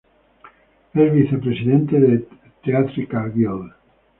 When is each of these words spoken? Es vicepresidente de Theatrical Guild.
Es 0.95 1.13
vicepresidente 1.13 1.99
de 1.99 2.27
Theatrical 2.63 3.31
Guild. 3.33 3.71